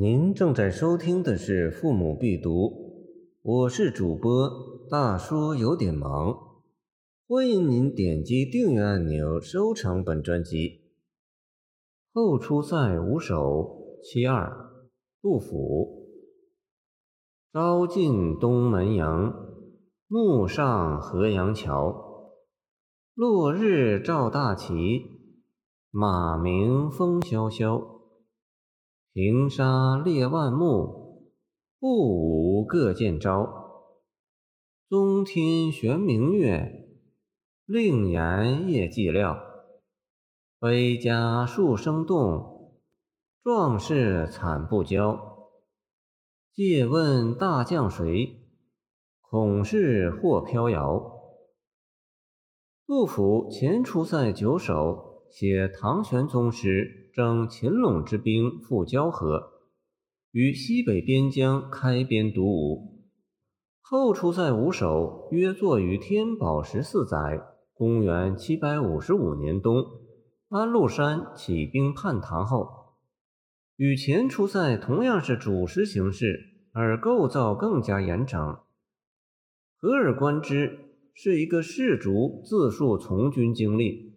[0.00, 2.50] 您正在收听的是《父母必读》，
[3.42, 4.48] 我是主播
[4.88, 6.38] 大叔，有点忙。
[7.26, 10.82] 欢迎您点击订阅按钮，收藏本专辑。
[12.12, 14.70] 后出塞五首其二，
[15.20, 16.06] 杜甫。
[17.52, 19.34] 朝进东门阳，
[20.06, 22.32] 暮上河阳桥。
[23.14, 25.02] 落日照大旗，
[25.90, 27.97] 马鸣风萧萧。
[29.20, 31.32] 平沙列万木，
[31.80, 33.48] 不舞各见招。
[34.88, 36.88] 中天悬明月，
[37.66, 39.36] 令言夜寂寥。
[40.60, 42.78] 悲家数声动，
[43.42, 45.18] 壮士惨不骄。
[46.54, 48.48] 借问大将谁？
[49.20, 51.10] 恐是或飘摇。
[52.86, 57.07] 杜甫前出塞九首，写唐玄宗时。
[57.18, 59.50] 征秦陇之兵赴交河，
[60.30, 63.02] 于西北边疆开边独武。
[63.80, 67.42] 后出塞五首约作于天宝十四载
[67.74, 69.84] （公元755年冬），
[70.48, 72.94] 安禄山起兵叛唐后，
[73.74, 76.38] 与前出塞同样是主食形式，
[76.72, 78.38] 而构造更加严整。
[79.80, 84.07] 合而观之，是一个士卒自述从军经历。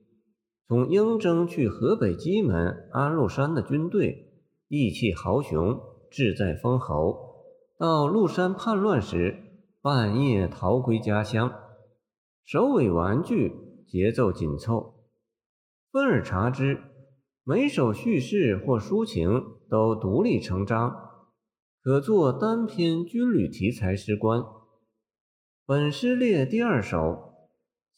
[0.71, 4.31] 从应征去河北荆门安禄山的军队，
[4.69, 5.77] 意气豪雄，
[6.09, 7.43] 志在封侯；
[7.77, 9.35] 到禄山叛乱时，
[9.81, 11.53] 半夜逃归家乡，
[12.45, 13.51] 首尾完句，
[13.85, 14.93] 节奏紧凑。
[15.91, 16.79] 分而察之，
[17.43, 20.95] 每首叙事或抒情都独立成章，
[21.83, 24.41] 可作单篇军旅题材诗观。
[25.65, 27.30] 本诗列第二首。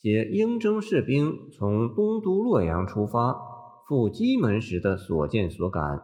[0.04, 3.40] 写应征士兵从东都洛阳出发
[3.88, 6.04] 赴蓟门时的所见所感。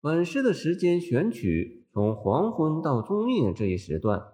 [0.00, 4.24] 本诗的时间选取从黄昏到中夜这一时段。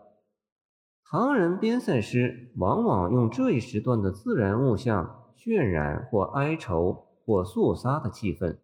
[1.05, 8.57] 唐人边塞诗往往用这一时段的自然物象渲染或哀愁或肃杀的气氛，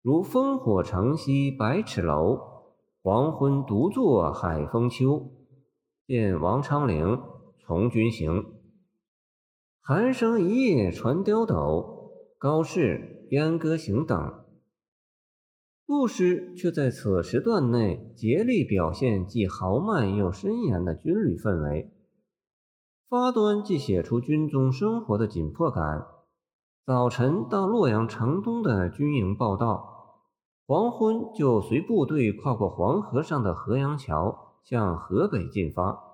[0.00, 2.38] 如“烽火城西百尺楼，
[3.02, 5.32] 黄昏独坐海风秋”。
[6.06, 7.33] 见王昌龄。
[7.66, 8.44] 从军行，
[9.80, 14.44] 寒声一夜传刁斗，高适燕歌行等。
[15.86, 21.90] 故事却在此时段内竭力表现既豪迈又森严的军旅氛围。
[23.08, 26.06] 发端即写出军中生活的紧迫感。
[26.84, 30.20] 早晨到洛阳城东的军营报道，
[30.66, 36.13] 黄昏就随部队跨过黄河上的河阳桥，向河北进发。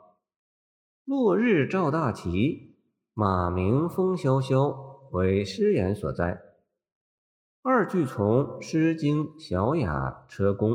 [1.11, 2.77] 落日照大旗，
[3.15, 6.41] 马鸣风萧萧，为诗言所在。
[7.63, 10.71] 二句从《诗经·小雅·车公》，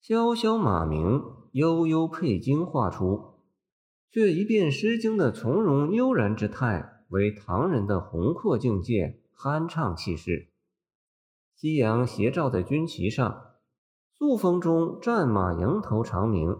[0.00, 1.22] 萧萧马鸣，
[1.52, 3.34] 悠悠佩经画出，
[4.10, 10.48] 却一变《诗经》的从容悠然之态，为唐人的宏阔境界、酣畅气势。
[11.54, 13.52] 夕阳斜照在军旗上，
[14.18, 16.58] 素风中战马迎头长鸣，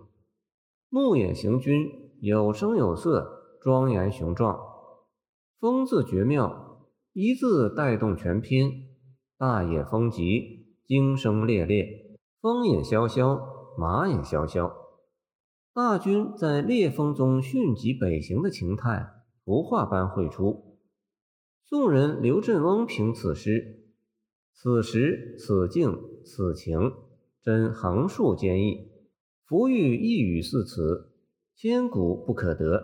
[0.88, 2.01] 牧野行军。
[2.25, 4.56] 有声有色，庄严雄壮。
[5.59, 8.71] 风字绝妙，一字带动全篇。
[9.37, 11.84] 大野风急，惊声烈烈，
[12.41, 13.41] 风也萧萧，
[13.77, 14.72] 马也萧萧。
[15.75, 19.04] 大军在烈风中迅疾北行的情态，
[19.44, 20.78] 图画般绘出。
[21.65, 23.89] 宋人刘振翁评此诗：
[24.54, 26.93] 此时此境此情，
[27.43, 28.93] 真横竖兼异，
[29.44, 31.09] 浮玉一语四词。
[31.62, 32.82] 千古不可得。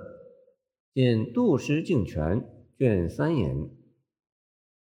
[0.94, 2.42] 见《杜诗敬全》
[2.78, 3.68] 卷三言。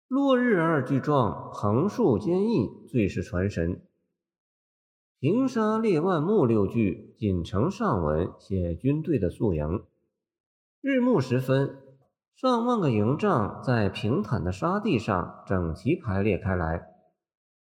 [0.09, 3.81] 落日二句状，横竖兼异，最是传神。
[5.21, 9.85] 平沙列万木六句，仅承上文，写军队的宿营。
[10.81, 11.79] 日暮时分，
[12.35, 16.89] 上万个营帐在平坦的沙地上整齐排列开来，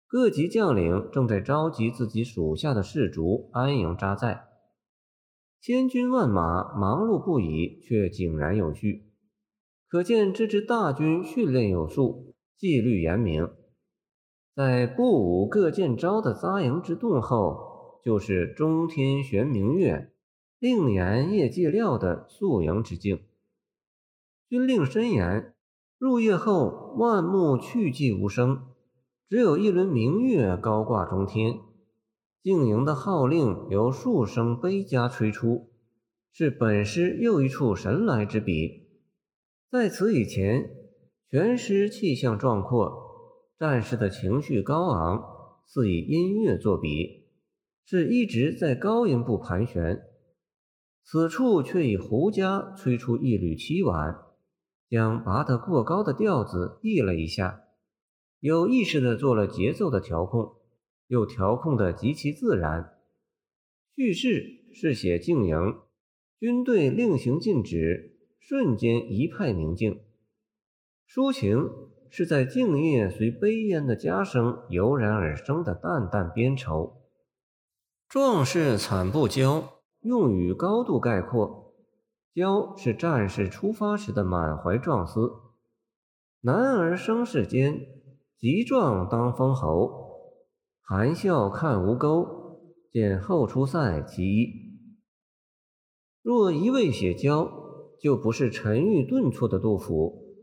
[0.08, 4.48] 各级将领正在召集自己属下的士卒安营扎寨。
[5.62, 9.12] 千军万马忙碌不已，却井然有序，
[9.88, 13.46] 可见这支大军训练有素，纪律严明。
[14.56, 20.14] 在布武各见招的扎营之动后，就是中天悬明月，
[20.58, 23.20] 令言夜寂寥的宿营之境。
[24.48, 25.54] 军令森严，
[25.98, 28.62] 入夜后万木去寂无声，
[29.28, 31.60] 只有一轮明月高挂中天。
[32.42, 35.70] 静营的号令由数声悲家吹出，
[36.32, 38.88] 是本诗又一处神来之笔。
[39.70, 40.70] 在此以前，
[41.28, 42.92] 全诗气象壮阔，
[43.58, 45.22] 战士的情绪高昂，
[45.66, 47.26] 似以音乐作比，
[47.84, 50.00] 是一直在高音部盘旋。
[51.04, 54.18] 此处却以胡笳吹出一缕凄婉，
[54.88, 57.64] 将拔得过高的调子抑了一下，
[58.38, 60.54] 有意识地做了节奏的调控，
[61.10, 62.94] 又调控得极其自然。
[63.96, 65.80] 叙事是写静营，
[66.38, 70.02] 军队令行禁止，瞬间一派宁静；
[71.08, 71.68] 抒情
[72.08, 77.02] 是在静夜随悲咽的家声油然而生的淡淡边愁。
[78.08, 79.64] 壮士惨不骄。
[80.02, 81.74] 用语高度概括，
[82.32, 85.30] 骄是战士出发时的满怀壮思。
[86.40, 87.78] 男儿生世间，
[88.38, 90.09] 极壮当封侯。
[90.82, 92.60] 含笑看吴钩，
[92.90, 94.48] 见后出塞其一。
[96.22, 97.50] 若一味写娇，
[98.00, 100.36] 就不是沉郁顿挫的杜甫；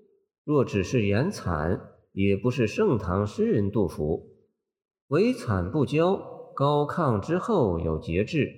[0.44, 1.82] 若只是言惨，
[2.14, 4.32] 也不是盛唐诗人杜甫。
[5.08, 8.50] 唯惨不骄，高亢之后有节制。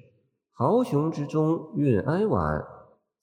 [0.52, 2.64] 豪雄之中蕴哀婉，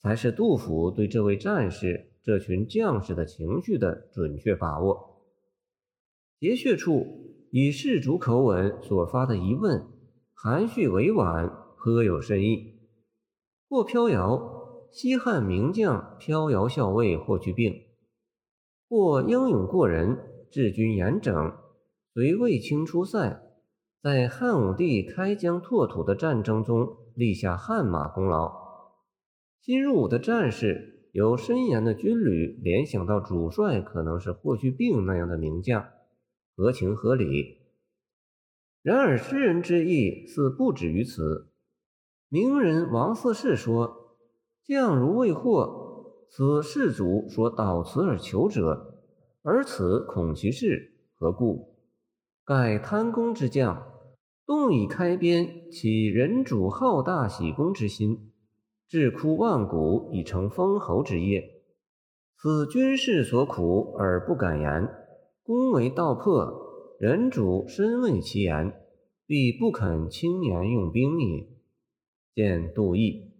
[0.00, 5.22] 才是杜甫对这位战士、这群将士的情绪的准确把握。
[6.38, 9.86] 节穴处以士主口吻所发的疑问，
[10.34, 12.80] 含蓄委婉，颇有深意。
[13.68, 17.72] 或飘摇，西汉名将飘摇校尉霍去病；
[18.88, 20.18] 或英勇过人，
[20.50, 21.52] 治军严整，
[22.14, 23.42] 随卫青出塞，
[24.02, 26.96] 在汉武帝开疆拓土的战争中。
[27.16, 28.52] 立下汗马功劳。
[29.62, 35.82] 新入伍的战士由森严的军旅联想到主帅可能是霍去病那样的名将，
[36.56, 37.58] 合情合理。
[38.82, 41.52] 然而诗人之意似不止于此。
[42.28, 44.16] 名人王四世说
[44.66, 49.02] ：“将如未获，此士卒所导辞而求者，
[49.42, 51.76] 而此恐其事，何故？
[52.44, 53.92] 盖贪功之将。”
[54.46, 58.32] 动以开边，起人主好大喜功之心，
[58.86, 61.64] 至枯万古以成封侯之业。
[62.36, 64.88] 此军士所苦而不敢言，
[65.46, 68.74] 功为道破，人主深畏其言，
[69.26, 71.48] 必不肯轻言用兵也。
[72.34, 73.32] 见杜毅。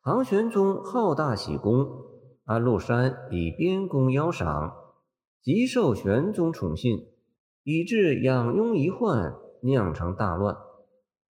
[0.00, 1.88] 唐玄宗好大喜功，
[2.44, 4.74] 安禄山以边功邀赏，
[5.42, 7.08] 极受玄宗宠信，
[7.64, 9.34] 以致养庸遗患。
[9.64, 10.56] 酿成大乱，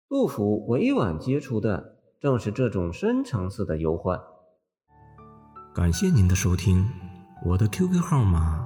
[0.07, 4.17] 杜甫委婉接出的正是这种深层次的忧患。
[5.75, 6.85] 感谢您的收听，
[7.45, 8.65] 我的 QQ 号码